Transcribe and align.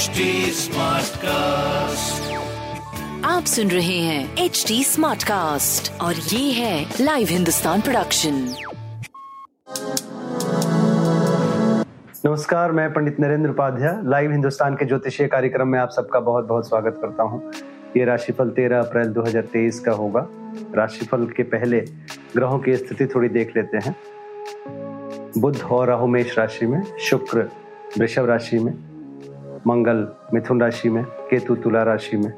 HD 0.00 0.24
Smartcast. 0.56 2.28
आप 3.24 3.44
सुन 3.44 3.70
रहे 3.70 3.98
हैं 3.98 4.36
एच 4.44 4.64
डी 4.68 4.84
स्मार्ट 4.84 5.22
कास्ट 5.22 6.00
और 6.00 6.14
ये 6.14 6.52
है 6.52 6.86
लाइव 7.00 7.28
हिंदुस्तान 7.30 7.80
प्रोडक्शन 7.80 8.34
नमस्कार 12.26 12.72
मैं 12.72 12.92
पंडित 12.92 13.20
नरेंद्र 13.20 13.50
उपाध्याय 13.50 14.00
लाइव 14.04 14.32
हिंदुस्तान 14.32 14.74
के 14.74 14.84
ज्योतिषीय 14.84 15.26
कार्यक्रम 15.26 15.68
में 15.68 15.78
आप 15.78 15.90
सबका 15.90 16.20
बहुत 16.20 16.44
बहुत 16.44 16.68
स्वागत 16.68 16.98
करता 17.02 17.22
हूँ। 17.22 17.52
ये 17.96 18.04
राशिफल 18.04 18.50
13 18.50 18.78
अप्रैल 18.78 19.08
2023 19.08 19.80
का 19.80 19.92
होगा। 19.92 20.26
राशिफल 20.74 21.26
के 21.26 21.42
पहले 21.42 21.80
ग्रहों 22.36 22.58
की 22.58 22.76
स्थिति 22.76 23.06
थोड़ी 23.06 23.28
देख 23.28 23.56
लेते 23.56 23.76
हैं। 23.76 23.96
बुध 25.38 25.62
और 25.62 25.88
राहु 25.88 26.06
मेष 26.06 26.38
राशि 26.38 26.66
में 26.66 26.82
शुक्र 26.98 27.50
वृषभ 27.98 28.24
राशि 28.24 28.58
में 28.58 28.89
मंगल 29.66 30.08
मिथुन 30.34 30.60
राशि 30.60 30.88
में, 30.88 31.04
केतु 31.04 31.54
तुला 31.54 31.82
राशि 31.82 32.16
में, 32.16 32.32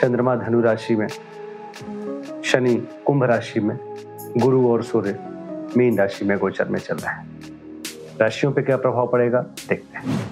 चंद्रमा 0.00 0.36
धनु 0.36 0.60
राशि 0.60 0.96
में, 0.96 1.08
शनि 2.44 2.88
कुंभ 3.06 3.24
राशि 3.24 3.60
में, 3.60 3.78
गुरु 4.36 4.68
और 4.68 4.82
सूर्य 4.82 5.18
मीन 5.76 5.98
राशि 5.98 6.24
में 6.24 6.38
गोचर 6.38 6.68
में 6.68 6.80
चल 6.80 6.96
रहे 6.96 7.14
हैं। 7.14 7.42
राशियों 8.20 8.52
पे 8.52 8.62
क्या 8.62 8.76
प्रभाव 8.76 9.08
पड़ेगा? 9.08 9.40
देखते 9.40 9.98
हैं। 9.98 10.30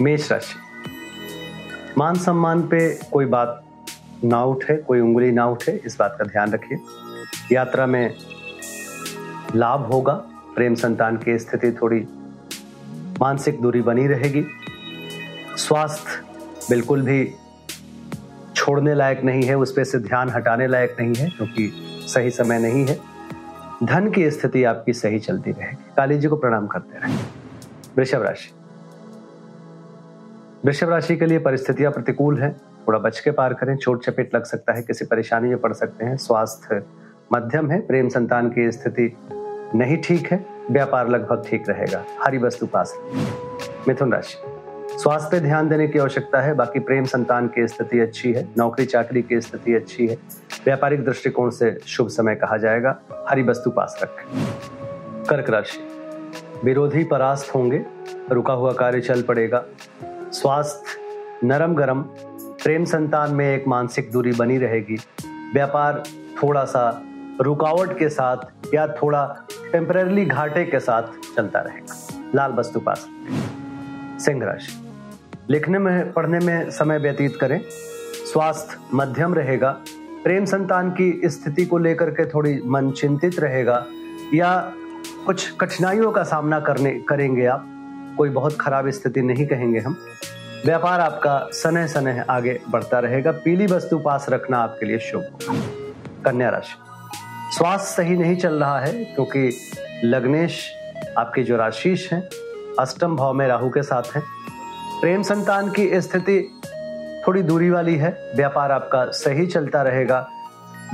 मेष 0.00 0.32
राशि। 0.32 0.54
मान 1.98 2.14
सम्मान 2.14 2.62
पे 2.62 3.00
कोई 3.12 3.24
बात 3.24 3.64
ना 4.24 4.44
उठे, 4.44 4.76
कोई 4.76 5.00
उंगली 5.00 5.32
ना 5.32 5.46
उठे, 5.46 5.82
इस 5.86 5.96
बात 5.98 6.16
का 6.18 6.24
ध्यान 6.24 6.52
रखिए। 6.52 6.78
यात्रा 7.54 7.86
में 7.86 8.14
लाभ 9.56 9.80
होगा, 9.80 10.12
प्रेम 10.54 10.74
संतान 10.74 11.16
की 11.16 11.38
स्थिति 11.38 11.72
थोड़ी 11.72 12.08
मानसिक 13.20 13.60
दूरी 13.60 13.82
बनी 13.82 14.06
रहेगी। 14.06 14.46
स्वास्थ्य 15.56 16.22
बिल्कुल 16.70 17.02
भी 17.02 17.34
छोड़ने 18.56 18.94
लायक 18.94 19.24
नहीं 19.24 19.42
है, 19.42 19.54
उस 19.54 19.72
पर 19.72 19.84
से 19.84 19.98
ध्यान 19.98 20.30
हटाने 20.30 20.66
लायक 20.66 20.96
नहीं 21.00 21.14
है, 21.14 21.30
क्योंकि 21.30 21.72
सही 22.08 22.30
समय 22.30 22.58
नहीं 22.58 22.86
है। 22.86 22.98
धन 23.84 24.10
की 24.10 24.30
स्थिति 24.30 24.64
आपकी 24.64 24.92
सही 24.92 25.18
चलती 25.18 25.52
रहेगी। 25.52 25.84
काली 25.96 26.18
जी 26.18 26.28
को 26.28 26.36
प्रणाम 26.36 26.66
करते 26.66 26.98
रहे। 26.98 27.16
वृषभ 27.96 28.22
राशि। 28.22 28.54
वृषभ 30.64 30.88
राशि 30.88 31.16
के 31.16 31.26
लिए 31.26 31.38
परिस्थितियाँ 31.38 31.92
प्रतिकूल 31.92 32.42
हैं। 32.42 32.60
थोड़ा 32.88 32.98
बच 32.98 33.20
के 33.20 33.30
पार 33.30 33.54
करें। 33.54 33.76
चोट 33.76 34.04
चपेट 34.04 34.34
लग 34.34 34.44
सकता 34.44 34.72
है, 34.72 34.82
किसी 34.82 35.04
परेशानी 35.04 35.48
में 35.48 35.58
पड़ 35.58 35.72
सकते 35.72 36.04
हैं। 36.04 36.16
स्वास्थ्य 36.16 36.82
मध्यम 37.32 37.70
है। 37.70 37.80
प्रेम 37.80 38.08
संतान 38.08 38.50
की 38.50 38.72
स्थिति 38.72 39.16
नहीं 39.74 39.96
ठीक 39.96 40.32
है। 40.32 40.46
व्यापार 40.70 41.08
लगभग 41.08 41.44
ठीक 41.50 41.68
रहेगा। 41.68 42.04
हरी 42.24 42.38
वस्तु 42.38 42.66
पास 42.66 42.98
मिथुन 43.88 44.12
राशि। 44.12 44.53
स्वास्थ्य 44.98 45.28
पे 45.30 45.40
ध्यान 45.40 45.68
देने 45.68 45.88
की 45.88 45.98
आवश्यकता 45.98 46.40
है। 46.40 46.54
बाकी 46.54 46.78
प्रेम 46.78 47.04
संतान 47.04 47.48
की 47.48 47.68
स्थिति 47.68 48.00
अच्छी 48.00 48.32
है। 48.32 48.48
नौकरी 48.58 48.86
चाकरी 48.86 49.22
की 49.22 49.40
स्थिति 49.40 49.74
अच्छी 49.74 50.06
है। 50.06 50.14
व्यापारिक 50.64 51.04
दृष्टिकोण 51.04 51.50
से 51.50 51.78
शुभ 51.86 52.08
समय 52.08 52.34
कहा 52.34 52.56
जाएगा। 52.56 53.00
हरी 53.28 53.42
वस्तु 53.42 53.70
पास 53.70 54.00
रखें। 54.02 54.46
कर्क 55.24 55.50
राशि। 55.50 55.80
विरोधी 56.64 57.04
परास्त 57.04 57.54
होंगे। 57.54 57.86
रुका 58.32 58.52
हुआ 58.52 58.72
कार्य 58.72 59.00
चल 59.00 59.22
पड़ेगा। 59.22 59.64
स्वास्थ्य 60.32 61.00
नरम 61.46 61.74
गरम। 61.74 62.02
प्रेम 62.64 62.84
संतान 62.84 63.30
में 63.30 63.56
एक 63.56 63.68
मानसिक 63.68 64.12
दूरी 64.12 64.32
बनी 64.32 64.58
रहेगी। 64.58 64.96
व्यापार 65.54 66.02
थोड़ा 66.42 66.64
सा 66.64 67.02
रुकावट 67.40 67.98
के 67.98 68.08
साथ 68.08 68.36
या 68.74 68.88
थोड़ा 68.88 69.36
टेम्पररी 69.72 70.26
घाटे 70.26 70.64
के 70.64 70.80
साथ 70.80 71.02
चलता 71.36 71.60
रहेगा। 71.60 71.94
लाल 72.34 72.52
वस्तु 72.52 72.80
पास 72.80 73.08
सिंह 74.24 74.44
राशि। 74.44 74.83
लिखने 75.50 75.78
में, 75.78 76.12
पढ़ने 76.12 76.38
में 76.38 76.70
समय 76.70 76.98
व्यतीत 76.98 77.36
करें। 77.36 77.60
स्वास्थ्य 78.32 78.76
मध्यम 78.94 79.34
रहेगा। 79.34 79.80
प्रेम 80.24 80.44
संतान 80.44 80.90
की 80.90 81.20
स्थिति 81.24 81.66
को 81.66 81.78
लेकर 81.78 82.10
के 82.10 82.26
थोड़ी 82.26 82.60
मन 82.66 82.90
चिंतित 82.90 83.40
रहेगा। 83.40 83.86
या 84.34 84.72
कुछ 85.26 85.50
कठिनाइयों 85.50 86.12
का 86.12 86.22
सामना 86.22 86.60
करने, 86.60 86.90
करेंगे 86.90 87.46
आप। 87.46 87.66
कोई 88.16 88.28
बहुत 88.28 88.56
खराब 88.60 88.90
स्थिति 88.90 89.22
नहीं 89.22 89.46
कहेंगे 89.46 89.78
हम। 89.78 89.96
व्यापार 90.66 91.00
आपका 91.00 91.48
सनह 91.52 91.86
सनह 91.86 92.24
आगे 92.30 92.60
बढ़ता 92.70 92.98
रहेगा। 92.98 93.32
पीली 93.32 93.66
वस्तु 93.66 93.98
पास 93.98 94.26
रखना 94.28 94.58
आपके 94.58 94.86
लिए 94.86 94.98
शुभ। 94.98 95.22
कन्या 96.24 96.50
राशि। 96.50 96.74
स्वास्थ्य 97.56 98.02
सही 98.02 98.16
नहीं 98.16 98.36
चल 98.36 98.54
रहा 98.54 98.80
है, 98.80 99.04
क्योंकि 99.04 99.56
लग्नेश 100.04 100.72
आपके 101.18 101.42
जो 101.42 101.56
राशीष 101.56 102.12
हैं, 102.12 102.28
अष्टम 102.78 103.16
भाव 103.16 103.34
में 103.34 103.46
राहु 103.46 103.70
के 103.70 103.82
साथ 103.82 104.16
हैं। 104.16 104.22
प्रेम 105.00 105.22
संतान 105.22 105.70
की 105.70 106.00
स्थिति 106.00 106.60
थोड़ी 107.26 107.42
दूरी 107.42 107.70
वाली 107.70 107.96
है। 107.96 108.32
व्यापार 108.36 108.72
आपका 108.72 109.04
सही 109.04 109.46
चलता 109.46 109.82
रहेगा। 109.82 110.28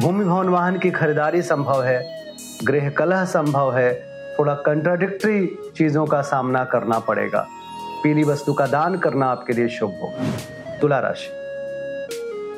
भूमि 0.00 0.24
भवन 0.24 0.48
वाहन 0.48 0.78
की 0.78 0.90
खरीदारी 0.90 1.42
संभव 1.42 1.82
है। 1.84 2.24
गृह 2.64 2.90
कलह 2.90 3.24
संभव 3.24 3.76
है। 3.76 3.92
थोड़ा 4.38 4.54
कंट्राडिक्टरी 4.54 5.46
चीज़ों 5.76 6.06
का 6.06 6.20
सामना 6.22 6.64
करना 6.64 6.98
पड़ेगा। 6.98 7.46
पीली 8.02 8.24
वस्तु 8.24 8.52
का 8.52 8.66
दान 8.66 8.96
करना 8.98 9.26
आपके 9.26 9.52
लिए 9.52 9.68
शुभ 9.68 9.90
होगा 10.02 10.78
तुला 10.78 10.98
राशि। 10.98 11.28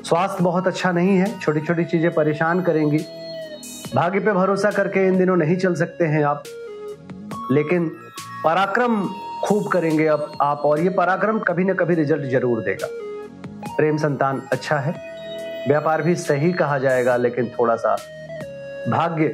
स्वास्थ्य 0.05 0.45
बहुत 0.45 0.67
अच्छा 0.67 0.93
नहीं 0.93 1.17
है। 1.19 1.39
छोटी 1.39 1.61
छोटी 1.61 1.85
चीज़ें 1.85 2.11
परेशान 2.15 2.63
करेंगी। 2.63 2.99
भाग्य 3.95 4.21
पे 4.21 4.33
भरोसा 4.33 4.71
करके 4.71 5.07
इन 5.07 5.19
दिनों 5.19 5.37
नहीं 5.37 5.57
चल 5.57 5.75
सकते 5.75 6.05
हैं 6.05 6.25
आप। 6.25 6.43
लेकिन 7.53 7.89
पराक्रम 8.45 9.03
खूब 9.43 9.67
करेंगे 9.69 10.07
अब 10.07 10.33
आप, 10.41 10.63
और 10.65 10.81
ये 10.81 10.91
पराक्रम 10.91 11.39
कभी 11.39 11.65
ना 11.65 11.75
कभी 11.75 11.95
रिज़ल्ट 11.95 12.31
ज़रूर 12.31 12.61
देगा। 12.61 12.89
प्रेम 13.77 13.97
संतान 13.97 14.43
अच्छा 14.53 14.79
है, 14.79 14.95
व्यापार 15.69 16.03
भी 16.03 16.15
सही 16.17 16.53
कहा 16.53 16.79
जाएगा, 16.79 17.17
लेकिन 17.17 17.51
थोड़ा 17.59 17.77
सा 17.77 17.97
भाग्य 18.89 19.29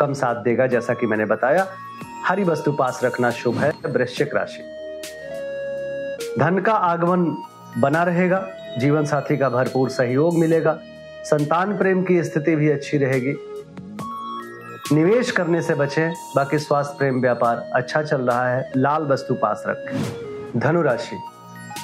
कम 0.00 0.12
साथ 0.12 0.42
देगा, 0.42 0.66
जैसा 0.66 0.94
कि 0.94 1.06
मैंने 1.06 1.24
बताया। 1.24 1.66
हरी 2.26 2.44
वस्तु 2.44 2.72
पास 2.72 3.00
रखना 3.04 3.30
शुभ 3.30 3.58
है, 3.58 3.72
वृश्चिक 3.86 4.34
राशि। 4.34 4.62
धन 6.38 6.58
का 6.58 6.72
आगमन 6.72 7.24
बना 7.78 8.02
रहेगा, 8.02 8.46
जीवन 8.78 9.04
साथी 9.04 9.36
का 9.36 9.48
भरपूर 9.48 9.90
सहयोग 9.90 10.38
मिलेगा, 10.38 10.78
संतान 11.24 11.76
प्रेम 11.78 12.02
की 12.02 12.22
स्थिति 12.24 12.56
भी 12.56 12.70
अच्छी 12.70 12.98
रहेगी। 12.98 13.32
निवेश 14.92 15.30
करने 15.30 15.62
से 15.62 15.74
बचें, 15.74 16.14
बाकी 16.36 16.58
स्वास्थ्य, 16.58 16.94
प्रेम, 16.98 17.20
व्यापार 17.20 17.70
अच्छा 17.74 18.02
चल 18.02 18.20
रहा 18.20 18.48
है। 18.48 18.72
लाल 18.76 19.02
वस्तु 19.02 19.34
पास 19.34 19.64
रखें। 19.66 20.60
धनु 20.60 20.82
राशि। 20.82 21.16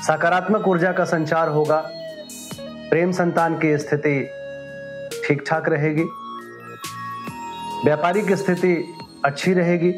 सकारात्मक 0.03 0.69
ऊर्जा 0.69 0.93
का 0.93 1.05
संचार 1.05 1.49
होगा। 1.49 1.91
प्रेम 2.61 3.13
संतान 3.13 3.59
की 3.59 3.79
स्थिति 3.79 4.31
ठीक 5.29 5.45
ठाक 5.47 5.69
रहेगी 5.69 6.03
व्यापारिक 7.85 8.33
स्थिति 8.33 8.95
अच्छी 9.25 9.53
रहेगी। 9.53 9.93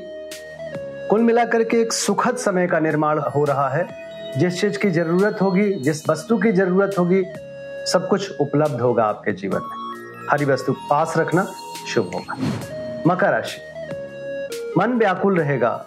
कुल 1.09 1.21
मिलाकर 1.21 1.65
के 1.65 1.81
एक 1.81 1.93
सुखद 1.93 2.37
समय 2.37 2.67
का 2.67 2.79
निर्माण 2.79 3.19
हो 3.19 3.45
रहा 3.45 3.69
है। 3.69 3.89
जिस 4.39 4.61
चीज़ 4.61 4.79
की 4.79 4.91
ज़रूरत 4.91 5.39
होगी, 5.43 5.73
जिस 5.73 6.09
वस्तु 6.09 6.39
की 6.39 6.53
ज़रूरत 6.53 6.95
होगी, 6.99 7.25
सब 7.93 8.09
कुछ 8.11 8.37
उपलब्ध 8.41 8.81
होगा 8.81 9.05
आपके 9.05 9.33
जीवन 9.33 9.61
में। 9.63 9.95
हरी 10.31 10.45
वस्तु 10.45 10.73
पास 10.73 11.15
रखना 11.17 11.47
शुभ 11.89 12.11
होगा। 12.15 12.37
मकर 13.07 13.31
राशि 13.31 13.61
मन 14.79 14.93
व्याकुल 14.93 15.39
रहेगा। 15.39 15.87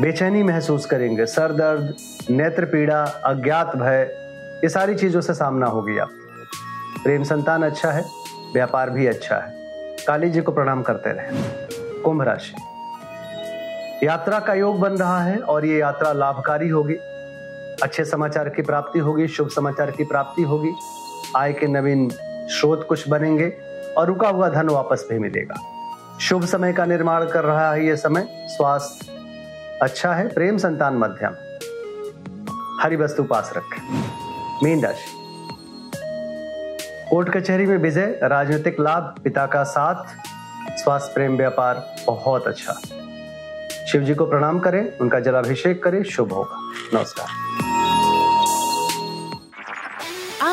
बेचैनी 0.00 0.42
महसूस 0.42 0.86
करेंगे। 0.86 1.26
सर 1.26 1.52
दर्द, 1.52 1.94
नेत्र 2.30 2.64
पीड़ा, 2.64 3.02
अज्ञात 3.02 3.76
भय, 3.76 4.16
ये 4.64 4.68
सारी 4.68 4.94
चीज़ों 4.94 5.20
से 5.20 5.34
सामना 5.34 5.66
होगी 5.66 5.98
आप। 5.98 6.10
प्रेम 7.04 7.22
संतान 7.22 7.62
अच्छा 7.62 7.90
है, 7.90 8.04
व्यापार 8.54 8.90
भी 8.90 9.06
अच्छा 9.06 9.36
है। 9.36 9.54
काली 10.06 10.30
जी 10.30 10.40
को 10.40 10.52
प्रणाम 10.52 10.82
करते 10.82 11.10
रहे। 11.10 11.28
कुंभ 12.02 12.22
राशि। 12.22 12.54
यात्रा 14.06 14.40
का 14.40 14.54
योग 14.54 14.80
बन 14.80 14.92
रहा 14.92 15.22
है 15.22 15.38
और 15.38 15.64
ये 15.64 15.78
यात्रा 15.78 16.12
लाभकारी 16.12 16.68
होगी। 16.68 16.94
अच्छे 17.82 18.04
समाचार 18.04 18.48
की 18.48 18.62
प्राप्ति 18.62 18.98
होगी, 18.98 19.28
शुभ 19.28 19.48
समाचार 19.48 19.90
की 19.90 20.04
प्राप्ति 20.04 20.42
होगी। 20.42 20.72
आय 21.36 21.52
के 21.52 21.66
नवीन 21.66 22.10
स्रोत 22.50 22.86
कुछ 22.88 23.08
बनेंगे 23.08 23.56
और 23.96 24.06
रुका 24.06 24.28
हुआ 24.28 24.48
धन 24.48 24.68
वापस 24.68 25.06
भी 25.10 25.18
मिलेगा। 25.18 25.54
शुभ 26.20 26.44
समय 26.44 26.72
का 26.72 26.84
निर्माण 26.84 27.26
कर 27.26 27.44
रहा 27.44 27.72
है 27.72 27.86
यह 27.86 27.96
समय। 27.96 28.46
स्वास्थ्य 28.48 29.12
अच्छा 29.82 30.12
है, 30.12 30.28
प्रेम 30.28 30.58
संतान 30.58 30.94
मध्यम। 30.94 31.32
हरी 32.80 32.96
वस्तु 32.96 33.24
पास 33.24 33.52
रखें। 33.56 33.82
मीन 34.62 34.84
राशि। 34.84 35.16
कोर्ट 37.10 37.28
कचहरी 37.28 37.66
में 37.66 37.76
विजय, 37.76 38.20
राजनीतिक 38.22 38.80
लाभ, 38.80 39.14
पिता 39.24 39.46
का 39.46 39.62
साथ, 39.62 40.04
स्वास्थ्य, 40.78 41.12
प्रेम, 41.14 41.36
व्यापार, 41.36 41.96
बहुत 42.06 42.46
अच्छा। 42.46 42.72
शिव 43.92 44.02
जी 44.02 44.14
को 44.14 44.26
प्रणाम 44.26 44.58
करें, 44.58 44.98
उनका 44.98 45.20
जलाभिषेक 45.20 45.84
करें, 45.84 46.02
शुभ 46.02 46.32
होगा। 46.32 46.56
नमस्कार। 46.98 47.49